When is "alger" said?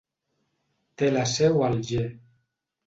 1.71-2.09